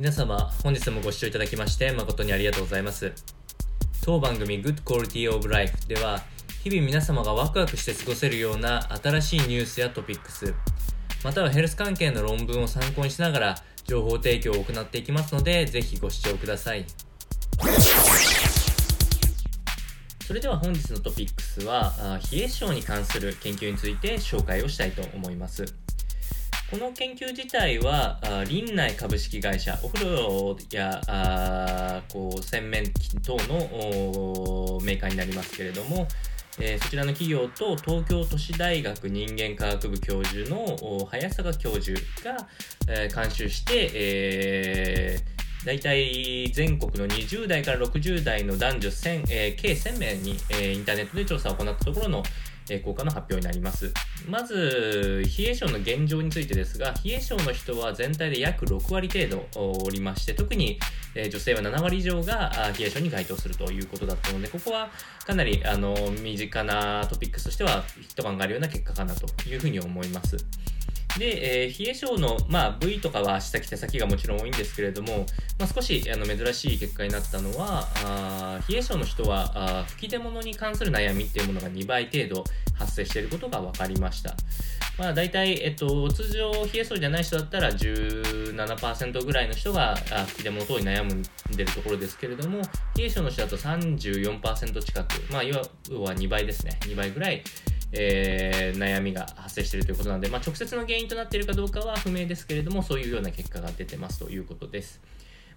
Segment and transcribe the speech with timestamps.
[0.00, 3.12] 皆様、本日もご視聴いただきまして誠にありがとうございます。
[4.02, 6.22] 当番組 Good Quality of Life では、
[6.64, 10.54] 日々皆様がワクワクして過ごせるような新しいニュースやトピックス、
[11.22, 16.86] またはヘルス関係の論文を参考にしながら情報提供を行っていきますので、ぜひご視聴ください。
[20.26, 25.66] それでは本日のトピックスは、冷え症に関する研究について紹介をしたいと思います。
[26.70, 36.06] この研究自体は、林内株式会社、お風呂やあこう洗面器等のメーカーになりますけれども、
[36.60, 42.46] えーそちらの企業と東京都市大学人間科学部教授の早坂教授が、
[42.86, 52.22] えー監修して、えー大体全国の20代から60代の男女1000、えー計1000名に、えーインターネットで調査を行ったところの、
[52.78, 53.92] 効果の発表になります。
[54.28, 59.48] まず、冷え症の現状についてですが、冷え症の人は全体で約6割程度
[59.84, 60.78] おりまして、特に、
[61.14, 64.90] 女性は7割以上が冷え症に該当するということだったので、ここは
[65.26, 70.36] かなりあの身近なトピックスとしては一晩があるような結果かなというふうに思います。
[71.18, 75.26] で、えー冷え性の、まあ、部位とかは足先手先がもちろん多いんですけれども、
[75.58, 82.44] まあ、少しあの珍しい結果になったのはあー冷え性の人はあー吹き出物に関する悩みっていうものが2倍程度
[82.74, 84.34] 発生していることが分かりました。
[84.98, 91.22] まあ、大体、えっと、通常冷え性じゃない人だったら17%ぐらいの人があ吹き出物等に悩ん
[91.56, 92.58] でるところですけれども
[92.96, 95.64] 冷え性の人だと34%近く、まあ、要は
[96.14, 97.42] 2倍ですね2倍ぐらい
[97.92, 105.00] えー悩みが発生しているということなので、まあ、直接の原因となっているかどうかは不明ですけれどもそういうような結果が出てますということです。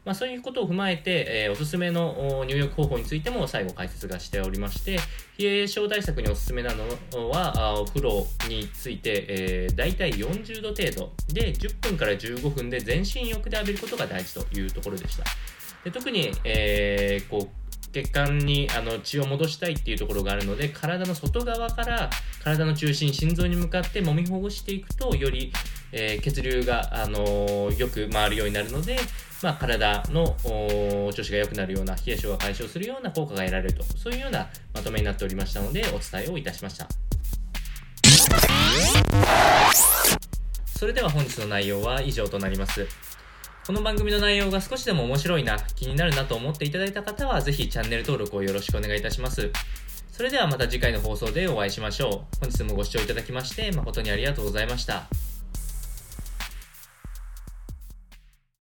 [0.05, 4.97] まあ、そういうことを踏まえて、えーおすすめの入浴方法についても最後解説がしておりまして
[5.37, 6.83] 冷え症対策におすすめなの
[7.29, 15.23] はお風呂について、えー、大体40度程度で10分から15分で全身浴で浴びることが大事というところでした
[15.85, 17.62] で特に、えーこう
[17.93, 22.09] 血管にあの血を戻したいっていうところがあるので体の外側から
[22.43, 25.53] 体の中心心臓に向かって揉みほぐしていくとより、
[25.91, 28.97] えー血流が、あのーよく回るようになるので、
[29.43, 30.35] まあ、体の
[31.13, 33.83] 調子が良くなるような冷え症が解消するような効果が得られると。
[33.83, 36.87] そういうようなまとめになっておりましたのでお伝えをいたしました。
[40.65, 43.12] それでは本日の内容は以上となります。
[43.65, 49.51] この番組の内容が少しでも面白いな、気になるなと思っていただいた方は、ぜひチャンネル登録をよろしくお願いいたします。
[50.11, 52.37] それではまた次回の放送でお会いしましょう。
[52.41, 55.07] 本日もご視聴いただきまして、誠にありがとうございました。